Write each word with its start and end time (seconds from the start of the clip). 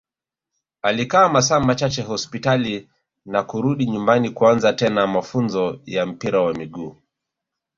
alikaa 0.81 1.29
masaa 1.29 1.59
machache 1.59 2.01
hospitali 2.01 2.89
na 3.25 3.43
kurudi 3.43 3.85
nyumbani 3.85 4.29
kuanza 4.29 4.73
tena 4.73 5.07
mafunzo 5.07 5.81
ya 5.85 6.05
mpira 6.05 6.41
wa 6.41 6.53
miguu 6.53 6.97